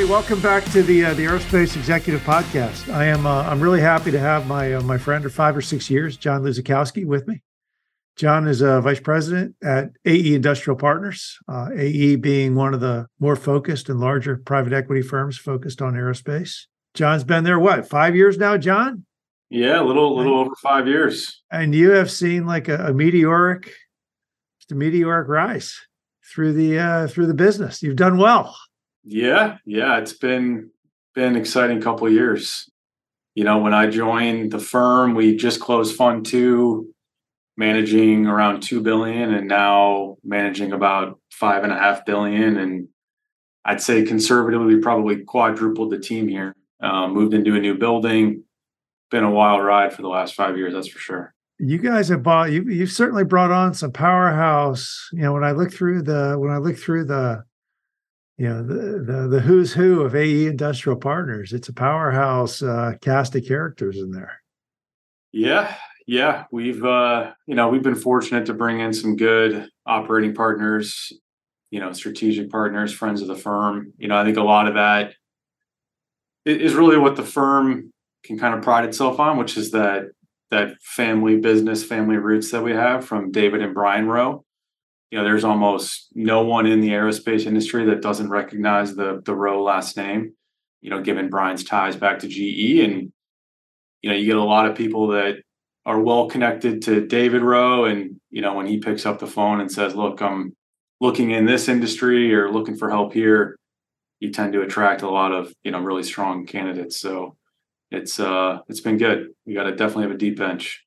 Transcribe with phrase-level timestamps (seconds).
[0.00, 2.90] Hey, welcome back to the uh, the Aerospace Executive Podcast.
[2.90, 5.60] I am uh, I'm really happy to have my uh, my friend of five or
[5.60, 7.42] six years, Jon Lusczakoski, with me.
[8.16, 11.36] John is a vice president at AE Industrial Partners.
[11.46, 15.92] Uh, AE being one of the more focused and larger private equity firms focused on
[15.92, 16.60] aerospace.
[16.94, 19.04] John's been there what five years now, John?
[19.50, 21.42] Yeah, a little little over five years.
[21.52, 23.74] And you have seen like a, a meteoric,
[24.60, 25.78] just a meteoric rise
[26.24, 27.82] through the uh, through the business.
[27.82, 28.56] You've done well.
[29.10, 30.70] Yeah, yeah, it's been
[31.16, 32.70] been exciting couple years.
[33.34, 36.94] You know, when I joined the firm, we just closed Fund Two,
[37.56, 42.56] managing around two billion, and now managing about five and a half billion.
[42.56, 42.86] And
[43.64, 46.54] I'd say conservatively, we probably quadrupled the team here.
[46.80, 48.44] Uh, moved into a new building.
[49.10, 51.34] Been a wild ride for the last five years, that's for sure.
[51.58, 55.08] You guys have bought you you've certainly brought on some powerhouse.
[55.12, 57.42] You know, when I look through the when I look through the
[58.40, 61.52] you know the the, the who's who of AE Industrial Partners.
[61.52, 64.40] It's a powerhouse uh, cast of characters in there.
[65.30, 65.74] Yeah,
[66.06, 71.12] yeah, we've uh, you know we've been fortunate to bring in some good operating partners,
[71.70, 73.92] you know, strategic partners, friends of the firm.
[73.98, 75.12] You know, I think a lot of that
[76.46, 77.92] is really what the firm
[78.24, 80.04] can kind of pride itself on, which is that
[80.50, 84.46] that family business, family roots that we have from David and Brian Rowe
[85.10, 89.34] you know, there's almost no one in the aerospace industry that doesn't recognize the the
[89.34, 90.34] Rowe last name.
[90.80, 93.12] You know, given Brian's ties back to GE, and
[94.02, 95.42] you know, you get a lot of people that
[95.84, 99.60] are well connected to David Rowe, and you know, when he picks up the phone
[99.60, 100.54] and says, "Look, I'm
[101.00, 103.56] looking in this industry or looking for help here,"
[104.20, 107.00] you tend to attract a lot of you know really strong candidates.
[107.00, 107.36] So
[107.90, 109.30] it's uh it's been good.
[109.44, 110.84] We got to definitely have a deep bench.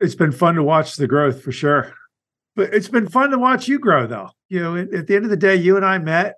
[0.00, 1.94] It's been fun to watch the growth for sure
[2.58, 4.30] but it's been fun to watch you grow though.
[4.48, 6.34] You know at, at the end of the day you and i met.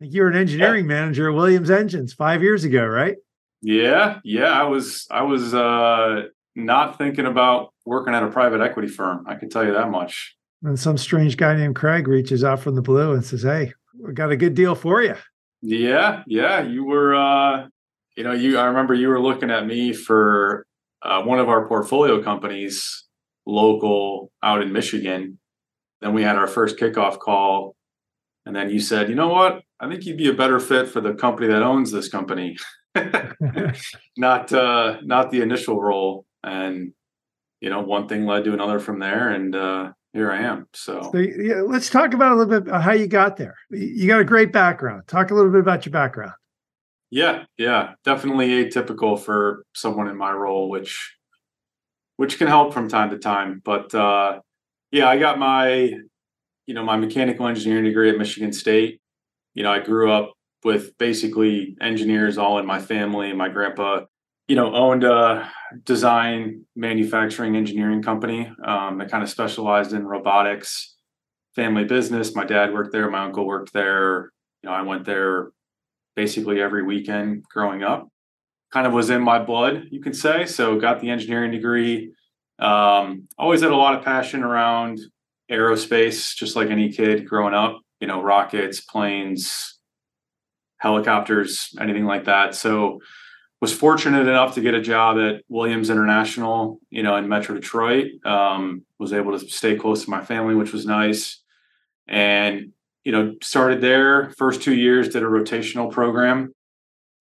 [0.00, 0.94] I think you were an engineering yeah.
[0.94, 3.16] manager at williams engines five years ago right?
[3.60, 6.22] Yeah yeah i was i was uh
[6.54, 10.36] not thinking about working at a private equity firm i can tell you that much.
[10.62, 14.12] And some strange guy named craig reaches out from the blue and says hey we
[14.12, 15.16] got a good deal for you
[15.62, 17.66] yeah yeah you were uh
[18.16, 20.64] you know you i remember you were looking at me for
[21.02, 23.08] uh, one of our portfolio companies
[23.46, 25.38] local out in Michigan.
[26.00, 27.76] Then we had our first kickoff call.
[28.44, 29.62] And then you said, you know what?
[29.78, 32.56] I think you'd be a better fit for the company that owns this company.
[34.16, 36.26] not uh not the initial role.
[36.42, 36.92] And
[37.60, 39.30] you know, one thing led to another from there.
[39.30, 40.66] And uh here I am.
[40.74, 43.54] So, so yeah, let's talk about a little bit how you got there.
[43.70, 45.04] You got a great background.
[45.06, 46.32] Talk a little bit about your background.
[47.10, 51.14] Yeah, yeah, definitely atypical for someone in my role, which
[52.16, 53.60] which can help from time to time.
[53.64, 54.40] But uh,
[54.90, 55.92] yeah, I got my,
[56.66, 59.00] you know, my mechanical engineering degree at Michigan State.
[59.54, 60.32] You know, I grew up
[60.64, 63.32] with basically engineers all in my family.
[63.32, 64.02] My grandpa,
[64.48, 65.50] you know, owned a
[65.84, 70.96] design manufacturing engineering company um, that kind of specialized in robotics.
[71.54, 72.34] Family business.
[72.34, 73.10] My dad worked there.
[73.10, 74.30] My uncle worked there.
[74.62, 75.50] You know, I went there
[76.16, 78.08] basically every weekend growing up
[78.72, 80.46] kind of was in my blood, you could say.
[80.46, 82.12] So got the engineering degree.
[82.58, 85.00] Um, always had a lot of passion around
[85.50, 87.80] aerospace, just like any kid growing up.
[88.00, 89.78] You know, rockets, planes,
[90.78, 92.54] helicopters, anything like that.
[92.54, 92.98] So
[93.60, 98.06] was fortunate enough to get a job at Williams International, you know, in Metro Detroit.
[98.24, 101.40] Um, was able to stay close to my family, which was nice.
[102.08, 102.72] And
[103.04, 104.30] you know, started there.
[104.38, 106.54] First two years did a rotational program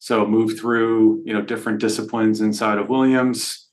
[0.02, 3.70] so moved through, you know, different disciplines inside of Williams,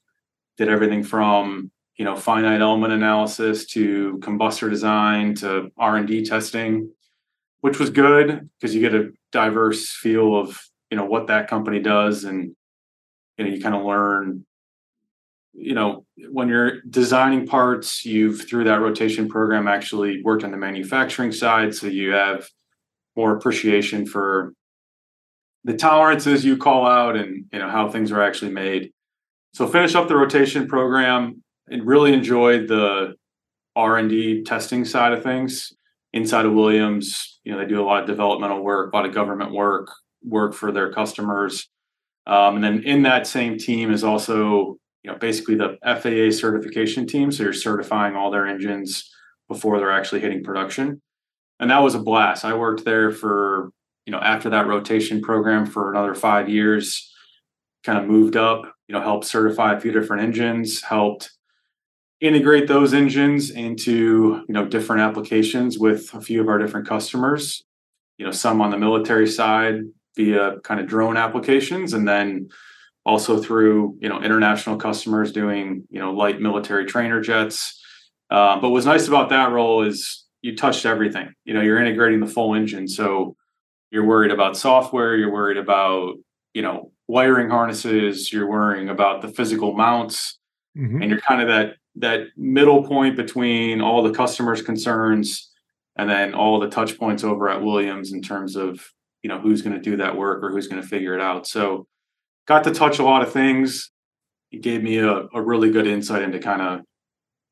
[0.59, 6.93] did everything from, you know, finite element analysis to combustor design to R&D testing,
[7.63, 11.81] which was good because you get a diverse feel of, you know, what that company
[11.81, 12.55] does and
[13.39, 14.45] you know, you kind of learn
[15.55, 20.57] you know when you're designing parts you've through that rotation program actually worked on the
[20.59, 22.47] manufacturing side so you have
[23.17, 24.53] more appreciation for
[25.65, 28.93] the tolerances you call out and you know how things are actually made.
[29.55, 33.15] So finish up the rotation program and really enjoyed the
[33.77, 35.73] R and D testing side of things
[36.13, 37.41] inside of Williams.
[37.45, 39.91] You know they do a lot of developmental work, a lot of government work,
[40.25, 41.69] work for their customers.
[42.27, 47.07] Um, and then in that same team is also you know basically the FAA certification
[47.07, 47.33] team.
[47.33, 49.11] So you're certifying all their engines
[49.49, 51.01] before they're actually hitting production.
[51.61, 52.45] And that was a blast.
[52.45, 53.71] I worked there for
[54.09, 57.13] you know, after that rotation program for another five years,
[57.85, 61.31] kind of moved up, you know, helped certify a few different engines, helped
[62.23, 67.63] integrate those engines into, you know, different applications with a few of our different customers.
[68.17, 69.83] you know, some on the military side
[70.17, 72.49] via kind of drone applications, and then
[73.05, 77.79] also through you know international customers doing you know light military trainer jets.
[78.31, 81.29] Uh, but what's nice about that role is you touched everything.
[81.45, 83.37] You know, you're integrating the full engine, so
[83.91, 86.15] you're worried about software, you're worried about
[86.55, 90.39] you know wiring harnesses, you're worrying about the physical mounts,
[90.77, 91.03] mm-hmm.
[91.03, 95.51] and you're kind of that that middle point between all the customers' concerns
[95.97, 98.81] and then all the touch points over at Williams in terms of
[99.23, 101.47] you know who's going to do that work or who's going to figure it out.
[101.47, 101.87] So
[102.47, 103.91] got to touch a lot of things.
[104.51, 106.81] It gave me a, a really good insight into kind of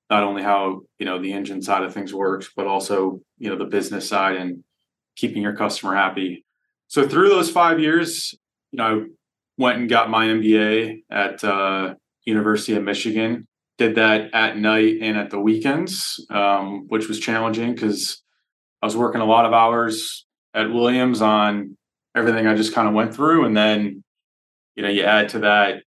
[0.08, 3.56] not only how you know the engine side of things works, but also you know
[3.56, 4.62] the business side and
[5.16, 6.44] keeping your customer happy.
[6.88, 8.34] So through those five years,
[8.70, 9.06] you know, I
[9.58, 13.48] went and got my MBA at uh, University of Michigan.
[13.78, 18.22] Did that at night and at the weekends, um, which was challenging because
[18.80, 20.24] I was working a lot of hours
[20.54, 21.76] at Williams on
[22.14, 24.02] everything I just kind of went through, and then
[24.76, 25.82] you know you add to that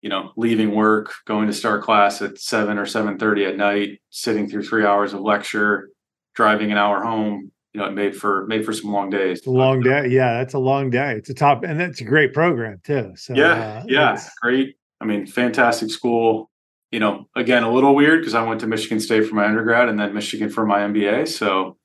[0.00, 4.48] you know leaving work going to start class at 7 or 7.30 at night sitting
[4.48, 5.88] through three hours of lecture
[6.34, 9.46] driving an hour home you know it made for made for some long days it's
[9.46, 12.32] a long day yeah that's a long day it's a top and that's a great
[12.32, 16.50] program too so yeah uh, yeah great i mean fantastic school
[16.90, 19.88] you know again a little weird because i went to michigan state for my undergrad
[19.88, 21.76] and then michigan for my mba so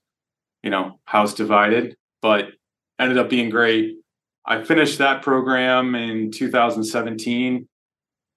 [0.63, 2.45] you know house divided but
[2.99, 3.95] ended up being great
[4.49, 7.67] I finished that program in 2017.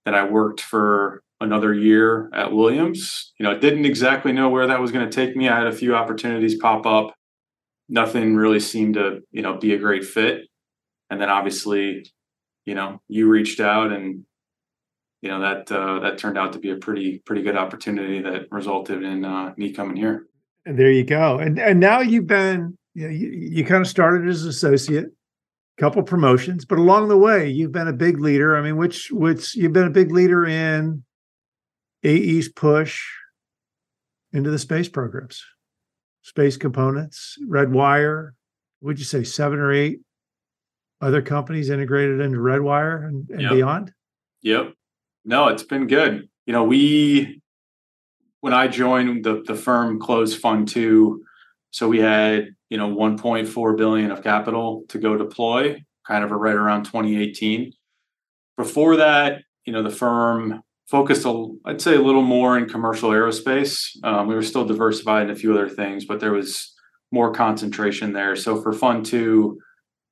[0.04, 3.32] Then I worked for another year at Williams.
[3.38, 5.48] You know, didn't exactly know where that was going to take me.
[5.48, 7.14] I had a few opportunities pop up.
[7.92, 10.48] Nothing really seemed to, you know, be a great fit.
[11.10, 12.10] And then obviously,
[12.64, 14.24] you know, you reached out and
[15.20, 18.46] you know that uh, that turned out to be a pretty pretty good opportunity that
[18.50, 20.26] resulted in uh, me coming here.
[20.64, 21.38] And there you go.
[21.38, 25.10] And and now you've been you, know, you, you kind of started as an associate
[25.78, 28.56] couple promotions, but along the way, you've been a big leader.
[28.56, 31.04] I mean, which which you've been a big leader in
[32.04, 33.02] AE's push
[34.32, 35.44] into the space programs,
[36.22, 38.30] space components, Redwire.
[38.80, 40.00] Would you say seven or eight
[41.00, 43.52] other companies integrated into Redwire and, and yep.
[43.52, 43.92] beyond?
[44.42, 44.72] Yep.
[45.24, 46.28] No, it's been good.
[46.46, 47.40] You know, we
[48.40, 51.22] when I joined the the firm closed fund two,
[51.70, 56.54] so we had you know 1.4 billion of capital to go deploy kind of right
[56.54, 57.72] around 2018
[58.56, 60.62] before that you know the firm
[60.92, 63.88] focused a, i'd say a little more in commercial aerospace.
[64.04, 66.74] Um, we were still diversified in a few other things but there was
[67.10, 68.34] more concentration there.
[68.36, 69.58] So for fund two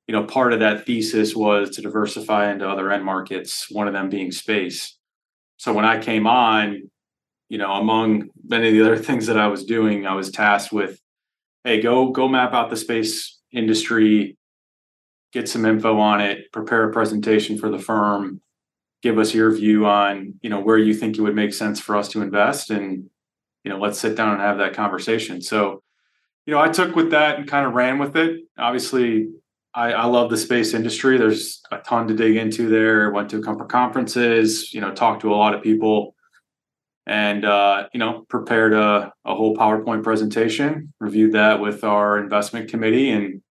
[0.07, 3.93] you know part of that thesis was to diversify into other end markets one of
[3.93, 4.97] them being space.
[5.57, 6.89] So when i came on
[7.47, 10.73] you know among many of the other things that i was doing i was tasked
[10.73, 10.99] with
[11.63, 14.37] hey, go go map out the space industry,
[15.31, 18.41] get some info on it, prepare a presentation for the firm,
[19.01, 21.95] give us your view on you know where you think it would make sense for
[21.95, 23.09] us to invest, and
[23.63, 25.41] you know let's sit down and have that conversation.
[25.41, 25.83] So,
[26.45, 28.41] you know, I took with that and kind of ran with it.
[28.57, 29.29] Obviously,
[29.73, 31.17] I, I love the space industry.
[31.17, 33.11] There's a ton to dig into there.
[33.11, 36.15] Went to a couple conferences, you know, talked to a lot of people
[37.07, 42.69] and uh, you know prepared a, a whole powerpoint presentation reviewed that with our investment
[42.69, 43.41] committee and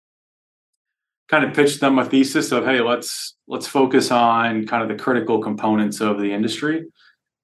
[1.30, 5.02] kind of pitched them a thesis of hey let's let's focus on kind of the
[5.02, 6.84] critical components of the industry.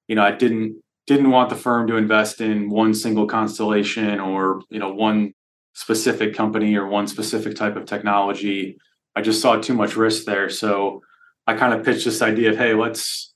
[0.08, 4.60] You know i didn't didn't want the firm to invest in one single constellation or
[4.70, 5.32] you know one
[5.74, 8.76] specific company or one specific type of technology.
[9.14, 10.50] I just saw too much risk there.
[10.50, 11.02] So
[11.46, 13.32] i kind of pitched this idea of hey let's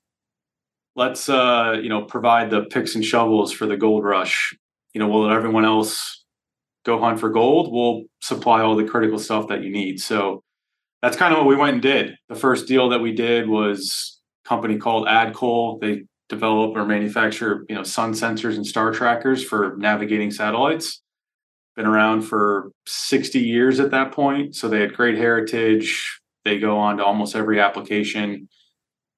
[0.96, 4.54] let's uh, you know provide the picks and shovels for the gold rush.
[4.94, 6.19] You know, we'll let everyone else
[6.84, 7.72] go hunt for gold.
[7.72, 10.00] We'll supply all the critical stuff that you need.
[10.00, 10.42] So
[11.02, 12.16] that's kind of what we went and did.
[12.28, 15.80] The first deal that we did was a company called Adcole.
[15.80, 21.02] They develop or manufacture you know sun sensors and star trackers for navigating satellites.
[21.76, 26.20] Been around for 60 years at that point, so they had great heritage.
[26.44, 28.48] They go on to almost every application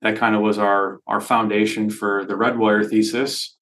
[0.02, 3.56] that kind of was our our foundation for the redwire thesis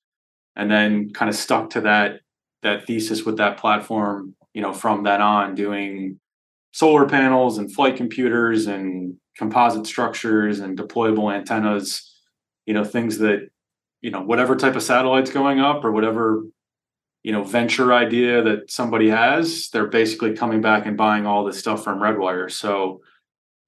[0.57, 2.21] and then kind of stuck to that
[2.62, 6.19] that thesis with that platform you know from then on doing
[6.73, 12.14] solar panels and flight computers and composite structures and deployable antennas
[12.67, 13.49] you know things that
[14.02, 16.43] you know whatever type of satellites going up or whatever
[17.23, 21.59] you know venture idea that somebody has they're basically coming back and buying all this
[21.59, 22.50] stuff from redwire.
[22.50, 23.00] So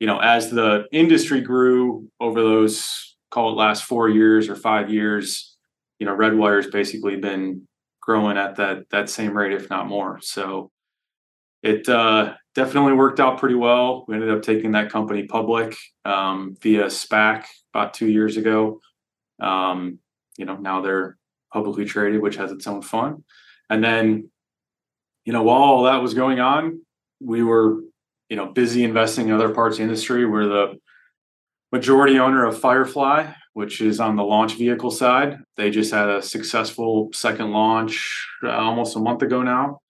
[0.02, 4.90] you know, as the industry grew over those call it last four years or five
[4.90, 5.56] years,
[6.00, 7.68] you know, Redwire's basically been
[8.02, 10.18] growing at that that same rate, if not more.
[10.20, 10.70] So
[11.62, 14.04] it uh, definitely worked out pretty well.
[14.06, 18.80] We ended up taking that company public um, via SPAC about two years ago.
[19.40, 20.00] Um,
[20.36, 21.16] you know, now they're
[21.52, 23.24] publicly traded, which has its own fun.
[23.70, 24.30] And then,
[25.24, 26.80] you know, while all that was going on,
[27.20, 27.80] we were,
[28.28, 30.26] you know, busy investing in other parts of the industry.
[30.26, 30.78] We're the
[31.70, 35.38] majority owner of Firefly, which is on the launch vehicle side.
[35.56, 39.80] They just had a successful second launch uh, almost a month ago now.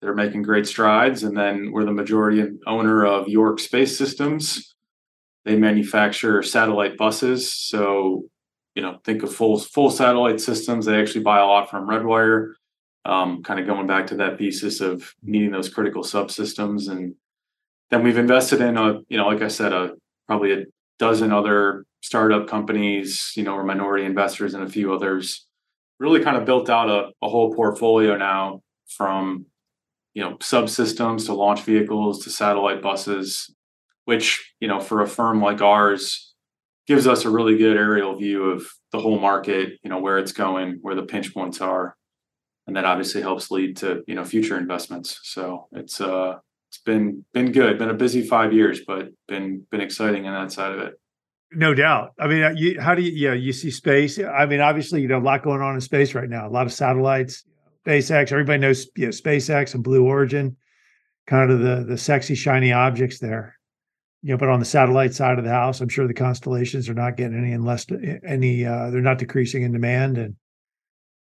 [0.00, 1.22] They're making great strides.
[1.22, 4.74] And then we're the majority owner of York Space Systems.
[5.44, 7.52] They manufacture satellite buses.
[7.52, 8.24] So,
[8.74, 10.86] you know, think of full full satellite systems.
[10.86, 12.52] They actually buy a lot from Redwire.
[13.04, 16.88] Um, kind of going back to that thesis of needing those critical subsystems.
[16.88, 17.14] And
[17.90, 19.92] then we've invested in a, you know, like I said, a
[20.28, 20.64] probably a
[21.02, 25.46] dozen other startup companies, you know, or minority investors and a few others.
[25.98, 29.46] Really kind of built out a, a whole portfolio now from
[30.14, 33.52] you know subsystems to launch vehicles to satellite buses
[34.04, 36.34] which you know for a firm like ours
[36.86, 40.32] gives us a really good aerial view of the whole market you know where it's
[40.32, 41.96] going where the pinch points are
[42.66, 46.34] and that obviously helps lead to you know future investments so it's uh
[46.72, 50.50] it's been been good been a busy five years but been been exciting in that
[50.50, 50.94] side of it
[51.52, 54.60] no doubt i mean uh, you, how do you yeah you see space i mean
[54.60, 57.44] obviously you know a lot going on in space right now a lot of satellites
[57.86, 58.32] SpaceX.
[58.32, 60.56] Everybody knows you know, SpaceX and Blue Origin,
[61.26, 63.58] kind of the the sexy shiny objects there.
[64.22, 66.94] You know, but on the satellite side of the house, I'm sure the constellations are
[66.94, 67.86] not getting any less
[68.26, 68.64] any.
[68.64, 70.36] Uh, they're not decreasing in demand, and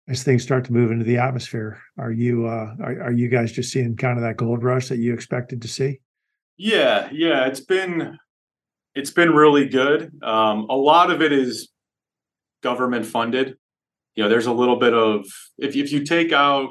[0.09, 3.53] as things start to move into the atmosphere, are you uh, are, are you guys
[3.53, 6.01] just seeing kind of that gold rush that you expected to see?
[6.57, 8.19] Yeah, yeah, it's been
[8.95, 10.13] it's been really good.
[10.23, 11.69] Um, a lot of it is
[12.63, 13.57] government funded
[14.19, 15.27] you know, there's a little bit of
[15.59, 16.71] if if you take out,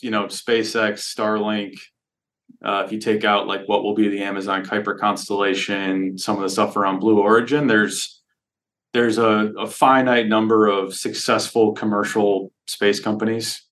[0.00, 1.72] you know, SpaceX, Starlink,
[2.64, 6.42] uh, if you take out like what will be the Amazon Kuiper constellation, some of
[6.42, 8.21] the stuff around Blue Origin, there's
[8.94, 13.62] there's a, a finite number of successful commercial space companies.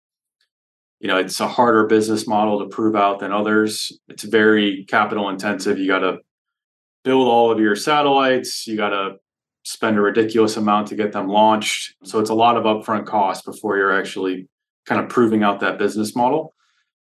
[0.99, 3.93] You know, it's a harder business model to prove out than others.
[4.09, 5.79] It's very capital intensive.
[5.79, 6.19] You got to
[7.05, 8.67] build all of your satellites.
[8.67, 9.17] You got to
[9.63, 11.95] spend a ridiculous amount to get them launched.
[12.05, 14.49] So it's a lot of upfront cost before you're actually
[14.87, 16.55] kind of proving out that business model.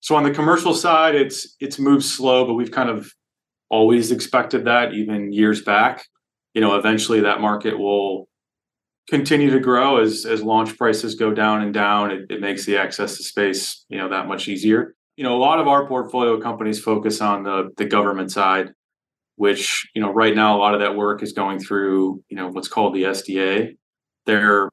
[0.01, 3.13] So on the commercial side, it's it's moved slow, but we've kind of
[3.69, 6.07] always expected that even years back.
[6.57, 8.29] You know, eventually that market will
[9.09, 12.11] continue to grow as as launch prices go down and down.
[12.11, 14.95] It, it makes the access to space, you know, that much easier.
[15.17, 18.71] You know, a lot of our portfolio companies focus on the the government side
[19.37, 22.49] which you know right now a lot of that work is going through you know
[22.49, 23.77] what's called the SDA.
[24.25, 24.69] They're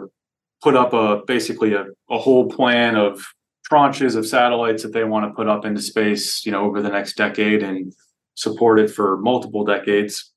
[0.61, 3.21] put up a basically a, a whole plan of
[3.69, 6.89] tranches of satellites that they want to put up into space you know over the
[6.89, 7.93] next decade and
[8.35, 10.32] support it for multiple decades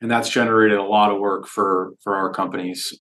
[0.00, 2.98] and that's generated a lot of work for for our companies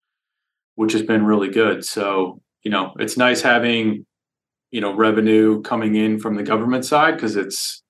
[0.75, 4.05] which has been really good so you know it's nice having
[4.71, 7.83] you know revenue coming in from the government side because it's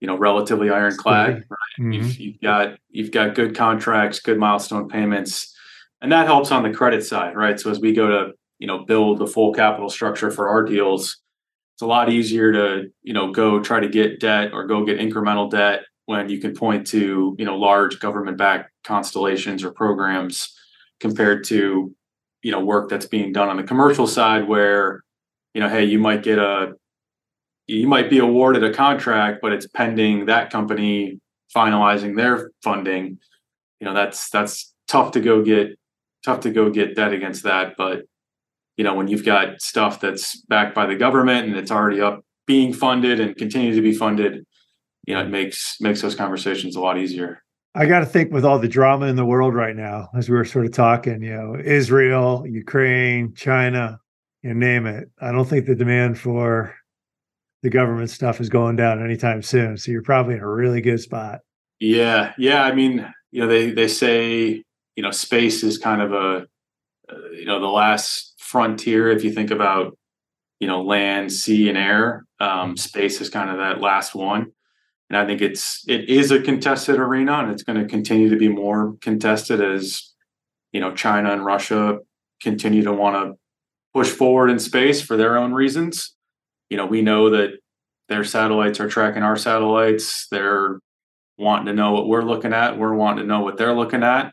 [0.00, 1.28] you know relatively ironclad.
[1.28, 1.42] Right?
[1.80, 1.92] Mm-hmm.
[1.92, 5.54] You've, you've got you've got good contracts, good milestone payments,
[6.00, 7.58] and that helps on the credit side, right?
[7.58, 11.18] So as we go to you know build the full capital structure for our deals,
[11.74, 14.98] it's a lot easier to you know go try to get debt or go get
[14.98, 20.56] incremental debt when you can point to you know large government backed constellations or programs
[21.00, 21.94] compared to
[22.42, 25.04] you know work that's being done on the commercial side where
[25.52, 26.72] you know hey you might get a
[27.68, 31.20] you might be awarded a contract, but it's pending that company
[31.54, 33.18] finalizing their funding.
[33.78, 35.78] You know, that's that's tough to go get
[36.24, 37.74] tough to go get debt against that.
[37.76, 38.04] But
[38.78, 42.24] you know, when you've got stuff that's backed by the government and it's already up
[42.46, 44.46] being funded and continue to be funded,
[45.06, 47.42] you know, it makes makes those conversations a lot easier.
[47.74, 50.36] I got to think with all the drama in the world right now, as we
[50.36, 54.00] were sort of talking, you know, Israel, Ukraine, China,
[54.42, 55.10] you name it.
[55.20, 56.74] I don't think the demand for
[57.62, 59.76] the government stuff is going down anytime soon.
[59.76, 61.40] So you're probably in a really good spot.
[61.80, 62.62] Yeah, yeah.
[62.62, 64.62] I mean, you know, they they say
[64.96, 66.46] you know space is kind of a
[67.10, 69.10] uh, you know the last frontier.
[69.10, 69.96] If you think about
[70.60, 74.52] you know land, sea, and air, um, space is kind of that last one.
[75.10, 78.36] And I think it's it is a contested arena, and it's going to continue to
[78.36, 80.14] be more contested as
[80.72, 81.98] you know China and Russia
[82.42, 83.38] continue to want to
[83.94, 86.14] push forward in space for their own reasons
[86.70, 87.58] you know, we know that
[88.08, 90.26] their satellites are tracking our satellites.
[90.30, 90.80] They're
[91.36, 92.78] wanting to know what we're looking at.
[92.78, 94.32] We're wanting to know what they're looking at.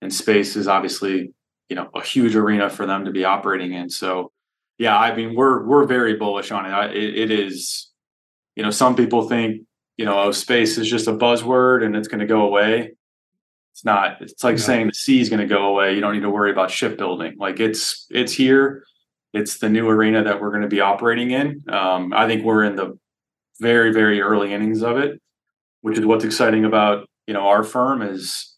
[0.00, 1.32] And space is obviously,
[1.68, 3.88] you know, a huge arena for them to be operating in.
[3.88, 4.32] So,
[4.78, 6.70] yeah, I mean, we're we're very bullish on it.
[6.70, 7.90] I, it, it is,
[8.56, 9.62] you know, some people think,
[10.02, 12.90] you know, oh, space is just a buzzword and it's going to go away.
[13.70, 14.20] It's not.
[14.20, 14.64] It's like yeah.
[14.64, 15.94] saying the sea is going to go away.
[15.94, 17.36] You don't need to worry about shipbuilding.
[17.38, 18.82] Like it's it's here.
[19.32, 21.62] It's the new arena that we're going to be operating in.
[21.68, 22.98] Um, I think we're in the
[23.60, 25.22] very very early innings of it,
[25.82, 28.56] which is what's exciting about you know our firm is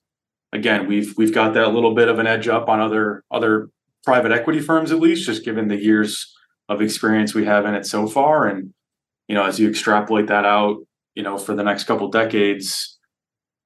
[0.51, 3.69] again we've we've got that little bit of an edge up on other other
[4.03, 6.35] private equity firms at least just given the years
[6.71, 8.73] of experience we have in it so far and
[9.29, 10.79] you know as you extrapolate that out
[11.15, 12.99] you know for the next couple decades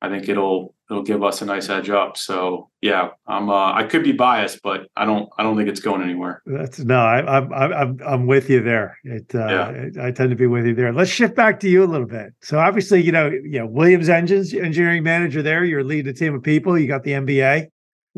[0.00, 2.16] i think it'll it'll give us a nice edge up.
[2.16, 5.80] So yeah i'm uh, i could be biased but i don't i don't think it's
[5.80, 6.42] going anywhere.
[6.46, 8.98] That's no i i'm i'm, I'm with you there.
[9.04, 10.04] It uh, yeah.
[10.04, 10.92] i tend to be with you there.
[10.92, 12.32] Let's shift back to you a little bit.
[12.42, 16.34] So obviously you know you know williams engines engineering manager there you're leading a team
[16.34, 17.68] of people you got the mba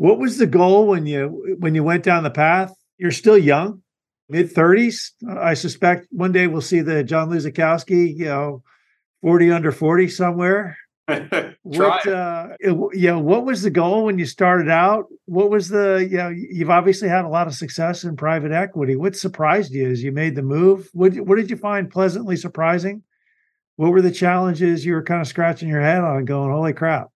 [0.01, 2.73] what was the goal when you when you went down the path?
[2.97, 3.83] You're still young
[4.29, 6.07] mid 30s i suspect.
[6.09, 8.63] One day we'll see the Jon Lusczakoski you know
[9.21, 10.77] 40 under 40 somewhere?
[11.63, 15.05] What uh you know what was the goal when you started out?
[15.25, 18.95] What was the you know you've obviously had a lot of success in private equity.
[18.95, 20.89] What surprised you as you made the move?
[20.93, 23.03] What what did you find pleasantly surprising?
[23.75, 27.09] What were the challenges you were kind of scratching your head on going holy crap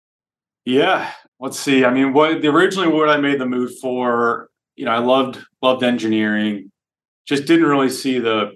[0.65, 1.85] yeah let's see.
[1.85, 5.39] I mean what the originally what i made the move for you know i loved
[5.61, 6.71] loved engineering.
[7.25, 8.51] Just didn't really see the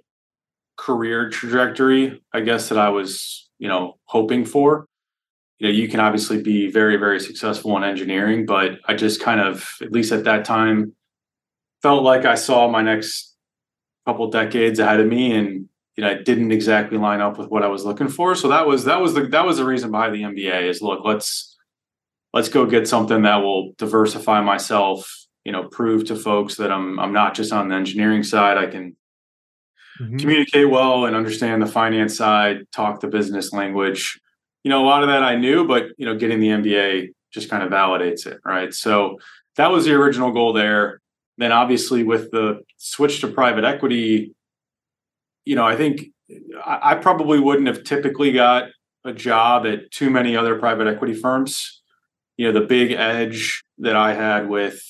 [0.77, 4.87] career trajectory i guess that i was you know hoping for.
[5.59, 9.41] You know you can obviously be very very successful in engineering but i just kind
[9.41, 10.93] of at least at that time
[11.81, 13.35] felt like i saw my next
[14.05, 17.63] couple decades ahead of me and you know it didn't exactly line up with what
[17.63, 18.35] i was looking for.
[18.35, 21.01] So that was that was the that was the reason behind the mba is look
[21.03, 21.57] let's
[22.33, 25.11] let's go get something that will diversify myself
[25.43, 28.57] you know prove to folks that i'm i'm not just on the engineering side.
[28.57, 28.95] I can
[29.99, 30.17] mm-hmm.
[30.17, 34.19] communicate well and understand the finance side talk the business language
[34.67, 37.49] you know, a lot of that I knew, but you know, getting the MBA just
[37.49, 38.73] kind of validates it, right?
[38.73, 39.17] So
[39.55, 40.99] that was the original goal there.
[41.37, 44.35] Then obviously with the switch to private equity,
[45.45, 46.07] you know, I think
[46.65, 48.65] I, I probably wouldn't have typically got
[49.05, 51.81] a job at too many other private equity firms.
[52.35, 54.83] You know, the big edge that I had with,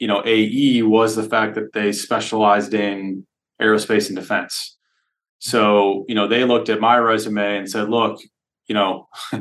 [0.00, 3.24] you know, AE was the fact that they specialized in
[3.62, 4.76] aerospace and defense.
[5.38, 8.20] So, you know, they looked at my resume and said, look,
[8.66, 9.08] you know,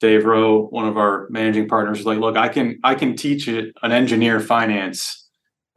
[0.00, 3.48] Dave Rowe, one of our managing partners, was like, "Look, I can I can teach
[3.48, 5.28] it an engineer finance,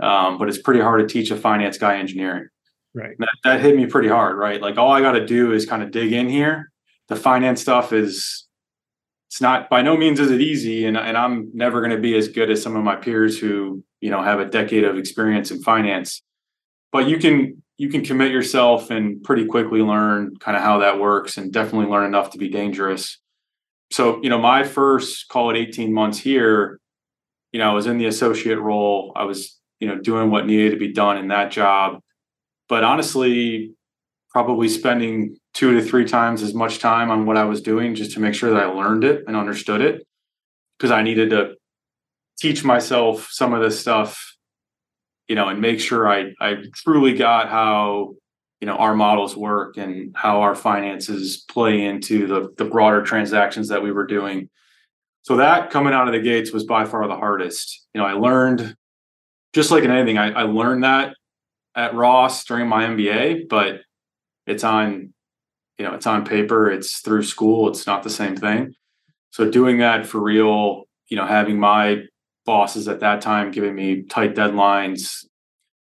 [0.01, 2.47] um, but it's pretty hard to teach a finance guy engineering."
[2.93, 3.15] Right.
[3.19, 4.37] That, that hit me pretty hard.
[4.37, 4.61] Right.
[4.61, 6.71] Like all I got to do is kind of dig in here.
[7.07, 8.47] The finance stuff is
[9.29, 12.15] it's not by no means is it easy, and and I'm never going to be
[12.15, 15.49] as good as some of my peers who you know have a decade of experience
[15.49, 16.21] in finance.
[16.91, 20.99] But you can you can commit yourself and pretty quickly learn kind of how that
[20.99, 23.17] works and definitely learn enough to be dangerous.
[23.89, 26.79] So, you know, my first call it 18 months here,
[27.51, 29.11] you know, I was in the associate role.
[29.15, 32.01] I was, you know, doing what needed to be done in that job.
[32.69, 33.73] But honestly,
[34.29, 38.11] probably spending two to three times as much time on what I was doing just
[38.11, 40.05] to make sure that I learned it and understood it
[40.77, 41.55] because I needed to
[42.39, 44.30] teach myself some of this stuff
[45.31, 48.15] you know, and make sure I I truly got how
[48.59, 53.69] you know our models work and how our finances play into the the broader transactions
[53.69, 54.49] that we were doing.
[55.21, 57.87] So that coming out of the gates was by far the hardest.
[57.93, 58.75] You know, I learned
[59.53, 61.15] just like in anything, I, I learned that
[61.77, 63.79] at Ross during my MBA, but
[64.45, 65.13] it's on,
[65.77, 68.73] you know, it's on paper, it's through school, it's not the same thing.
[69.29, 72.03] So doing that for real, you know, having my
[72.45, 75.25] bosses at that time giving me tight deadlines.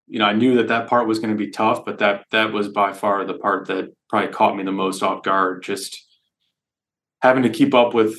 [0.09, 2.53] You know i knew that that part was going to be tough but that that
[2.53, 6.07] was by far the part that probably caught me the most off guard just
[7.23, 8.17] having to keep up with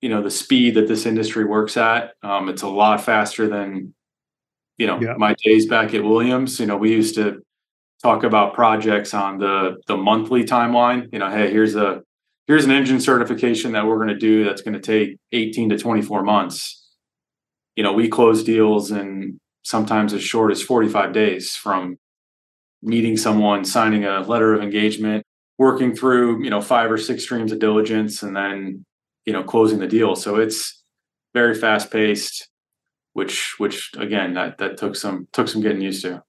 [0.00, 2.12] you know the speed that this industry works at.
[2.22, 3.94] Um, it's a lot faster than
[4.78, 5.14] you know yeah.
[5.16, 6.60] my days back at williams.
[6.60, 7.42] You know we used to
[8.02, 11.08] talk about projects on the the monthly timeline.
[11.12, 12.02] You know hey here's a
[12.46, 15.78] here's an engine certification that we're going to do that's going to take 18 to
[15.78, 16.85] 24 months
[17.76, 21.98] you know, we close deals in sometimes as short as 45 days from
[22.82, 25.24] meeting someone, signing a letter of engagement,
[25.58, 28.84] working through, you know, five or six streams of diligence and then,
[29.24, 30.16] you know, closing the deal.
[30.16, 30.82] So it's
[31.34, 32.48] very fast paced,
[33.12, 36.22] which which again that that took some took some getting used to.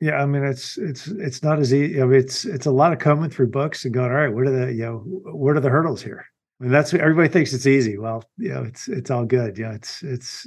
[0.00, 2.00] Yeah, I mean it's it's it's not as easy.
[2.00, 4.46] I mean, it's it's a lot of coming through books and going, all right, what
[4.46, 6.24] are the you know what are the hurdles here?
[6.60, 7.98] I mean, that's everybody thinks it's easy.
[7.98, 9.58] Well, you know, it's it's all good.
[9.58, 10.46] Yeah, it's it's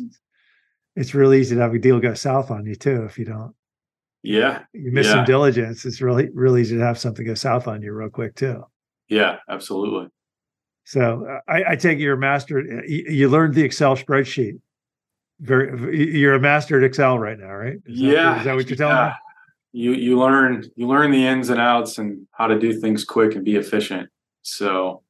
[1.00, 3.56] it's really easy to have a deal go south on you too if you don't.
[4.22, 4.64] Yeah.
[4.74, 5.14] You miss yeah.
[5.14, 5.86] some diligence.
[5.86, 8.66] It's really, really easy to have something go south on you real quick too.
[9.08, 10.10] Yeah, absolutely.
[10.84, 12.84] So I, I take you're a master.
[12.86, 14.60] You, you learned the Excel spreadsheet.
[15.40, 17.78] Very, you're a master at Excel right now, right?
[17.86, 18.12] Is yeah.
[18.12, 19.14] That, is that what you're telling yeah.
[19.74, 19.82] me?
[19.82, 23.36] You you learn you learn the ins and outs and how to do things quick
[23.36, 24.10] and be efficient.
[24.42, 25.04] So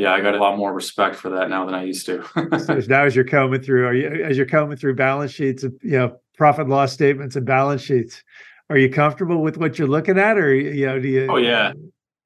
[0.00, 2.24] yeah, I got a lot more respect for that now than I used to.
[2.58, 5.98] so now, as you're combing through, are you as you're combing through balance sheets, you
[5.98, 8.24] know, profit loss statements and balance sheets,
[8.70, 11.26] are you comfortable with what you're looking at, or you know, do you?
[11.28, 11.72] Oh yeah,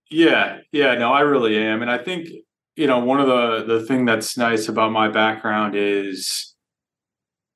[0.08, 0.94] yeah, yeah.
[0.94, 2.28] No, I really am, and I think
[2.76, 6.54] you know one of the the thing that's nice about my background is,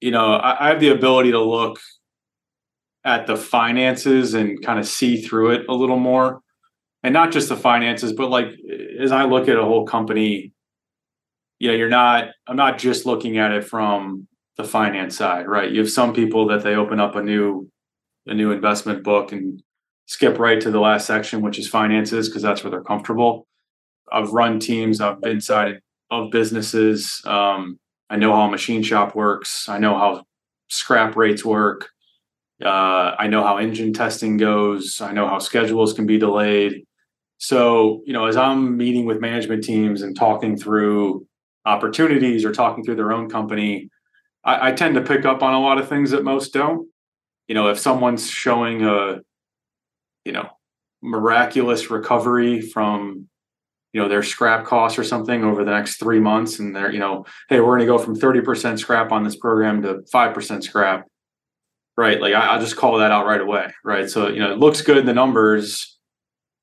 [0.01, 1.79] you know, I, I have the ability to look
[3.05, 6.41] at the finances and kind of see through it a little more
[7.03, 8.49] and not just the finances, but like
[9.01, 10.53] as I look at a whole company,
[11.59, 15.71] you know, you're not, I'm not just looking at it from the finance side, right?
[15.71, 17.71] You have some people that they open up a new,
[18.27, 19.63] a new investment book and
[20.07, 23.47] skip right to the last section, which is finances, because that's where they're comfortable.
[24.11, 25.81] I've run teams, I've been inside
[26.11, 27.21] of businesses.
[27.27, 27.79] Um,
[28.11, 29.69] I know how a machine shop works.
[29.69, 30.25] I know how
[30.69, 31.91] scrap rates work.
[32.65, 35.01] Uh, I know how engine testing goes.
[35.01, 36.85] I know how schedules can be delayed.
[37.39, 41.27] So, you know, as I'm meeting with management teams and talking through
[41.65, 43.91] opportunities or talking through their own company,
[44.45, 46.89] I, I, tend to pick up on a lot of things that most don't.
[47.47, 49.19] You know, if someone's showing a,
[50.25, 50.49] you know,
[51.01, 53.29] miraculous recovery from,
[53.93, 56.99] you know, their scrap costs or something over the next three months, and they're, you
[56.99, 61.07] know, hey, we're going to go from 30% scrap on this program to 5% scrap,
[61.99, 62.19] right?
[62.19, 64.09] Like I, I'll just call that out right away, right?
[64.09, 65.99] So, you know, it looks good in the numbers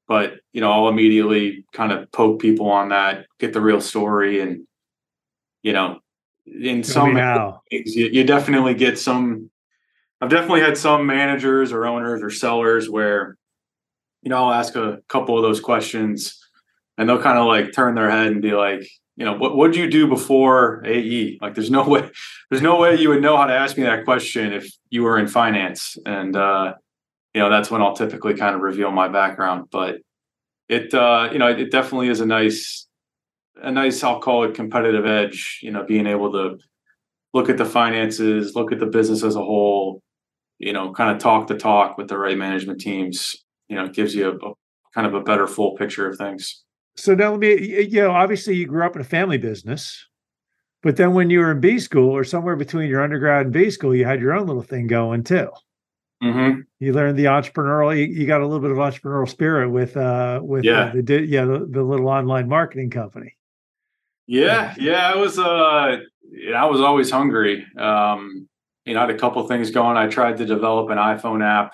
[0.08, 4.42] but you know i'll immediately kind of poke people on that get the real story
[4.42, 4.66] and
[5.64, 6.00] you know
[6.46, 7.16] in some
[7.70, 9.50] things, you, you definitely get some
[10.22, 13.38] i've definitely had some managers or owners or sellers where
[14.22, 16.40] you know i'll ask a couple of those questions
[16.98, 19.76] and they'll kind of like turn their head and be like you know what would
[19.76, 22.10] you do before ae like there's no way
[22.50, 25.18] there's no way you would know how to ask me that question if you were
[25.18, 26.74] in finance and uh
[27.36, 29.66] you know that's when I'll typically kind of reveal my background.
[29.70, 29.98] But
[30.70, 32.88] it uh, you know it definitely is a nice
[33.62, 35.60] a nice I'll call it competitive edge.
[35.62, 36.58] You know, being able to
[37.34, 40.02] look at the finances, look at the business as a whole.
[40.60, 43.36] You know, kind of talk the talk with the right management teams.
[43.68, 44.54] You know, gives you a, a
[44.94, 46.64] kind of a better full picture of things.
[46.98, 50.06] So now let me, you know, obviously you grew up in a family business,
[50.82, 53.70] but then when you were in B school or somewhere between your undergrad and B
[53.70, 55.50] school, you had your own little thing going too.
[56.24, 56.62] Mm-hmm.
[56.80, 57.98] You learned the entrepreneurial.
[57.98, 61.26] You, you, got a little bit of entrepreneurial spirit with uh with yeah uh, the
[61.26, 63.36] yeah the, the, little online marketing company.
[64.26, 65.98] Yeah, yeah, I was uh
[66.56, 67.66] I was always hungry.
[67.78, 68.48] Um,
[68.86, 69.98] you know, I had a couple things going.
[69.98, 71.74] I tried to develop an iPhone app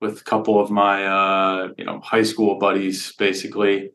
[0.00, 3.90] with a couple of my uh you know high school buddies, basically,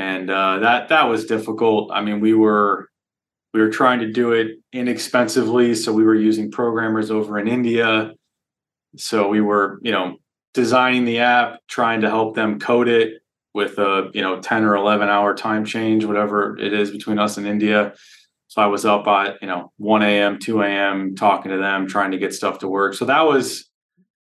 [0.00, 1.90] and uh, that that was difficult.
[1.92, 2.88] I mean, we were
[3.52, 8.14] we were trying to do it inexpensively, so we were using programmers over in India
[8.96, 10.16] so we were, you know,
[10.54, 13.22] designing the app, trying to help them code it
[13.54, 17.36] with a, you know, 10 or 11 hour time change, whatever it is between us
[17.36, 17.94] and India.
[18.48, 22.10] So I was up at, you know, 1 a.m., 2 a.m., talking to them, trying
[22.10, 22.94] to get stuff to work.
[22.94, 23.68] So that was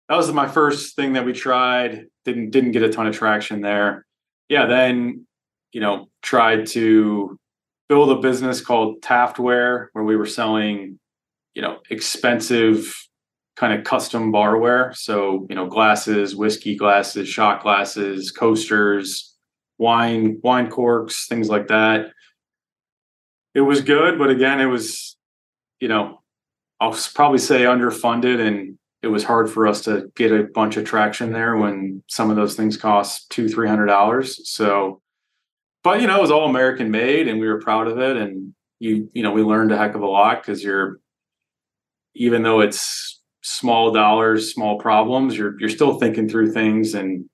[0.08, 2.06] that was my first thing that we tried.
[2.24, 4.04] Didn't didn't get a ton of traction there.
[4.48, 5.26] Yeah, then,
[5.72, 7.38] you know, tried to
[7.88, 10.98] build a business called Taftware, where we were selling,
[11.54, 12.94] you know, expensive
[13.56, 14.96] kind of custom barware.
[14.96, 19.36] So, you know, glasses, whiskey glasses, shot glasses, coasters,
[19.78, 22.12] wine, wine corks, things like that.
[23.54, 25.16] It was good, but again, it was,
[25.80, 26.22] you know,
[26.80, 30.84] I'll probably say underfunded and it was hard for us to get a bunch of
[30.84, 34.48] traction there when some of those things cost two, three hundred dollars.
[34.48, 34.99] So,
[35.82, 38.16] but you know, it was all American made and we were proud of it.
[38.16, 41.00] And you, you know, we learned a heck of a lot because you're,
[42.14, 47.24] even though it's small dollars, small problems, you're you're still thinking through things and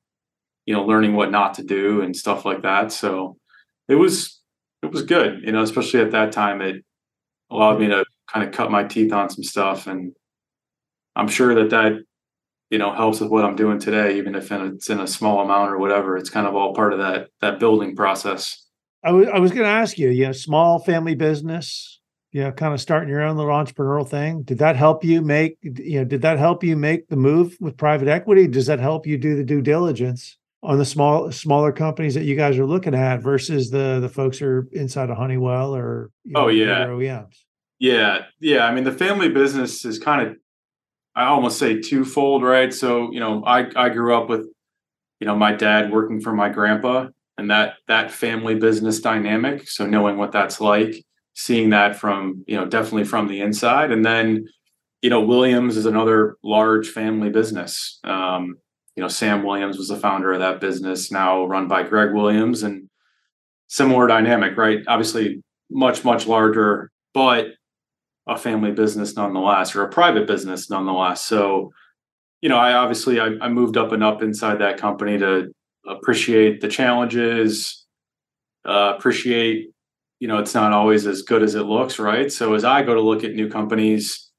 [0.66, 2.92] you know learning what not to do and stuff like that.
[2.92, 3.36] So
[3.88, 4.40] it was
[4.82, 6.60] it was good, you know, especially at that time.
[6.60, 6.84] It
[7.50, 10.12] allowed me to kind of cut my teeth on some stuff, and
[11.14, 11.92] I'm sure that that
[12.70, 15.70] you know helps with what I'm doing today, even if it's in a small amount
[15.70, 16.16] or whatever.
[16.16, 18.66] It's kind of all part of that that building process.
[19.04, 22.00] I was I was going to ask you, you know, small family business,
[22.32, 24.42] you know, kind of starting your own little entrepreneurial thing.
[24.42, 27.76] Did that help you make, you know, did that help you make the move with
[27.76, 28.48] private equity?
[28.48, 32.34] Does that help you do the due diligence on the small, smaller companies that you
[32.34, 36.32] guys are looking at versus the the folks who are inside of Honeywell or you
[36.34, 37.36] oh, know, oh yeah OEMs?
[37.78, 38.66] Yeah, yeah.
[38.66, 40.36] I mean, the family business is kind of,
[41.16, 42.72] I almost say twofold, right?
[42.72, 44.46] So you know, I I grew up with,
[45.18, 49.68] you know, my dad working for my grandpa, and that that family business dynamic.
[49.68, 50.94] So knowing what that's like,
[51.34, 54.46] seeing that from you know definitely from the inside, and then
[55.00, 57.98] you know Williams is another large family business.
[58.04, 58.56] Um,
[58.94, 62.62] you know Sam Williams was the founder of that business, now run by Greg Williams,
[62.62, 62.90] and
[63.68, 64.80] similar dynamic, right?
[64.86, 67.46] Obviously, much much larger, but
[68.26, 71.24] a family business nonetheless, or a private business nonetheless.
[71.24, 71.72] So
[72.40, 75.52] you know, I obviously I, I moved up and up inside that company to
[75.86, 77.86] appreciate the challenges,
[78.64, 79.70] uh, appreciate,
[80.20, 82.30] you know, it's not always as good as it looks, right?
[82.30, 84.30] So as I go to look at new companies,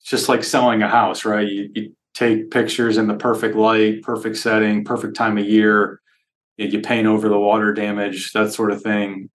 [0.00, 1.46] it's just like selling a house, right?
[1.46, 6.00] You, you take pictures in the perfect light, perfect setting, perfect time of year.
[6.56, 9.30] You paint over the water damage, that sort of thing.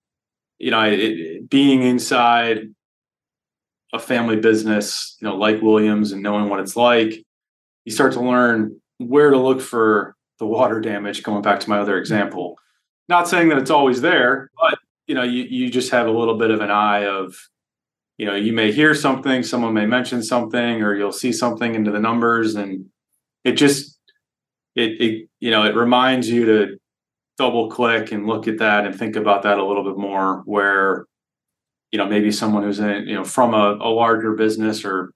[0.60, 2.68] You know, it, being inside
[3.94, 7.24] a family business, you know, like Williams and knowing what it's like,
[7.86, 11.80] you start to learn where to look for the water damage going back to my
[11.80, 12.58] other example.
[13.08, 16.38] Not saying that it's always there but you know you, you just have a little
[16.38, 17.36] bit of an eye of
[18.18, 21.92] you know you may hear something someone may mention something or you'll see something into
[21.92, 22.86] the numbers and
[23.44, 24.00] it just
[24.76, 26.78] it, it you know it reminds you to
[27.38, 31.06] double click and look at that and think about that a little bit more where
[31.94, 35.14] you know maybe someone who's in you know from a, a larger business or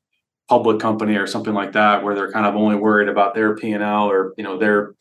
[0.47, 4.09] public company or something like that where they're kind of only worried about their p&l
[4.09, 4.93] or you know their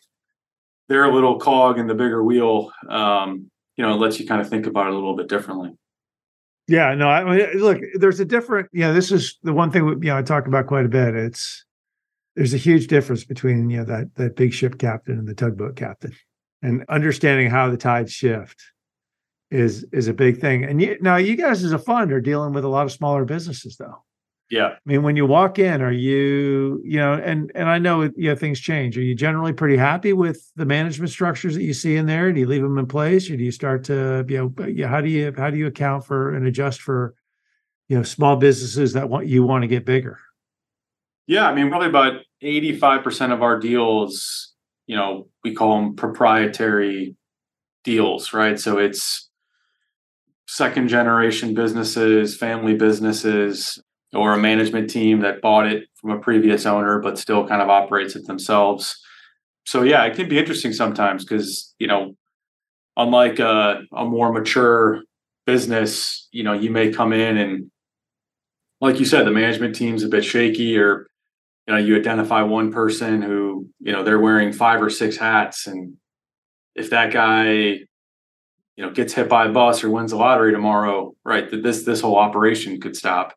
[0.89, 4.49] their little cog in the bigger wheel um, you know it lets you kind of
[4.49, 5.71] think about it a little bit differently.
[6.67, 9.87] Yeah no i mean look there's a different you know this is the one thing
[9.87, 11.15] you know i talk about quite a bit.
[11.15, 11.65] It's
[12.35, 15.77] there's a huge difference between you know that that big ship captain and the tugboat
[15.77, 16.13] captain
[16.63, 18.57] and understanding how the tides shift
[19.51, 22.53] is is a big thing and you now you guys as a fund are dealing
[22.53, 24.03] with a lot of smaller businesses though
[24.49, 24.69] yeah.
[24.69, 28.13] I mean, when you walk in, are you, you know, and and I know you
[28.17, 28.97] know things change.
[28.97, 32.33] Are you generally pretty happy with the management structures that you see in there?
[32.33, 35.09] Do you leave them in place, or do you start to, you know, how do
[35.09, 37.15] you how do you account for and adjust for,
[37.89, 40.21] you know, small businesses that want you want to get bigger?
[41.27, 44.55] Yeah, I mean, probably about eighty five percent of our deals,
[44.87, 47.17] you know, we call them proprietary
[47.83, 48.61] deals, right?
[48.61, 49.26] So it's
[50.47, 53.83] second generation businesses, family businesses,
[54.15, 57.69] or a management team that bought it from a previous owner but still kind of
[57.69, 58.99] operates it themselves.
[59.65, 62.15] So yeah, it can be interesting sometimes because you know,
[62.97, 65.03] unlike a, a more mature
[65.45, 67.71] business, you know, you may come in and
[68.81, 71.09] like you said, the management team's a bit shaky or
[71.67, 75.67] you know, you identify one person who, you know, they're wearing five or six hats
[75.67, 75.95] and
[76.77, 77.79] if that guy
[78.77, 81.85] you know gets hit by a bus or wins the lottery tomorrow right that this
[81.85, 83.35] this whole operation could stop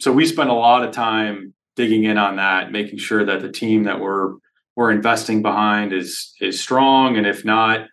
[0.00, 3.52] so we spend a lot of time digging in on that, making sure that the
[3.52, 4.34] team that we're
[4.76, 7.86] we're investing behind is is strong, and if not,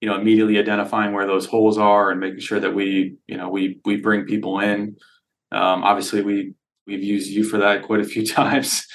[0.00, 3.48] you know, immediately identifying where those holes are and making sure that we, you know,
[3.48, 4.96] we we bring people in.
[5.52, 6.54] Um, obviously, we
[6.86, 8.86] we've used you for that quite a few times,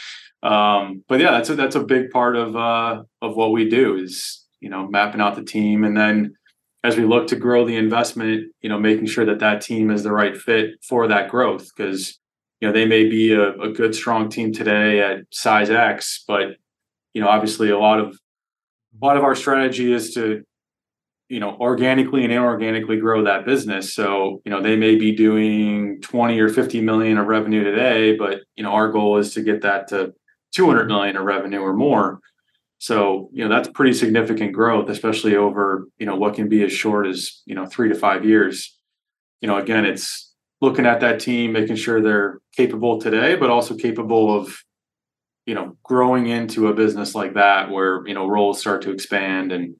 [0.43, 3.95] um, but yeah, that's a that's a big part of uh, of what we do
[3.97, 6.35] is you know mapping out the team, and then
[6.83, 10.03] as we look to grow the investment, you know, making sure that that team is
[10.03, 12.17] the right fit for that growth because
[12.61, 16.57] you know they may be a, a good strong team today at size X, but
[17.13, 18.17] you know obviously a lot of
[19.01, 20.43] a lot of our strategy is to
[21.27, 23.93] you know organically and inorganically grow that business.
[23.93, 28.39] So you know they may be doing 20 or 50 million of revenue today but
[28.55, 30.13] you know our goal is to get that to
[30.53, 32.19] 200 million of revenue or more
[32.79, 36.71] so you know that's pretty significant growth especially over you know what can be as
[36.71, 38.75] short as you know 3 to 5 years
[39.41, 40.29] you know again it's
[40.61, 44.63] looking at that team, making sure they're capable today, but also capable of,
[45.45, 49.51] you know, growing into a business like that where, you know, roles start to expand
[49.51, 49.75] and,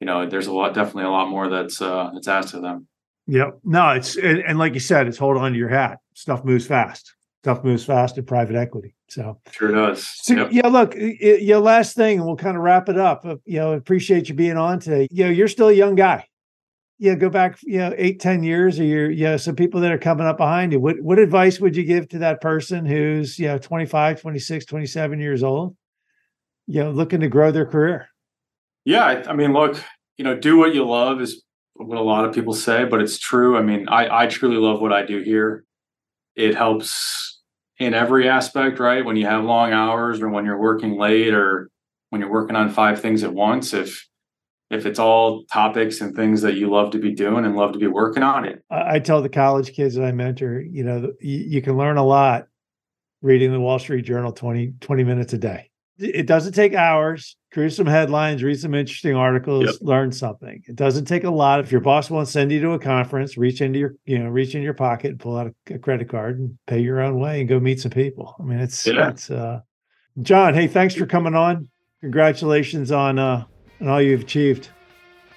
[0.00, 2.86] you know, there's a lot, definitely a lot more that's, uh, that's asked of them.
[3.26, 3.60] Yep.
[3.64, 5.98] No, it's, and, and like you said, it's hold on to your hat.
[6.14, 7.14] Stuff moves fast.
[7.42, 8.94] Stuff moves fast in private equity.
[9.08, 10.08] So sure does.
[10.22, 10.48] So, yep.
[10.50, 10.66] Yeah.
[10.66, 13.24] Look, your last thing, and we'll kind of wrap it up.
[13.24, 15.06] Uh, you know, appreciate you being on today.
[15.10, 16.26] You know, you're still a young guy
[16.98, 19.98] yeah, go back, you know, eight, ten years or you're, yeah, some people that are
[19.98, 20.80] coming up behind you.
[20.80, 25.20] What what advice would you give to that person who's, you know, 25, 26, 27
[25.20, 25.76] years old,
[26.66, 28.08] you know, looking to grow their career?
[28.84, 29.04] Yeah.
[29.04, 29.80] I, I mean, look,
[30.16, 33.18] you know, do what you love is what a lot of people say, but it's
[33.18, 33.56] true.
[33.56, 35.64] I mean, I, I truly love what I do here.
[36.38, 37.40] It helps
[37.78, 39.04] in every aspect, right?
[39.04, 41.68] When you have long hours or when you're working late or
[42.10, 44.08] when you're working on five things at once, if
[44.70, 47.78] if it's all topics and things that you love to be doing and love to
[47.78, 48.62] be working on it.
[48.70, 52.48] I tell the college kids that I mentor, you know, you, can learn a lot
[53.22, 55.70] reading the Wall Street Journal 20, 20 minutes a day.
[55.98, 57.37] It doesn't take hours.
[57.52, 59.74] Cruise some headlines, read some interesting articles, yep.
[59.80, 60.62] learn something.
[60.66, 61.60] It doesn't take a lot.
[61.60, 64.54] If your boss won't send you to a conference, reach into your, you know, reach
[64.54, 67.40] in your pocket and pull out a, a credit card and pay your own way
[67.40, 68.34] and go meet some people.
[68.38, 69.08] I mean, it's yeah.
[69.08, 69.60] it's uh
[70.20, 71.68] John, hey, thanks for coming on.
[72.00, 73.44] Congratulations on uh
[73.80, 74.68] on all you've achieved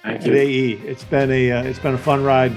[0.02, 0.34] Thank at you.
[0.34, 0.72] AE.
[0.84, 2.52] It's been a uh, it's been a fun ride.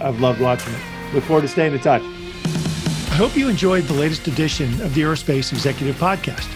[0.00, 0.80] I've loved watching it.
[1.14, 2.02] Look forward to staying in touch.
[2.02, 6.48] I hope you enjoyed the latest edition of the Aerospace Executive Podcast.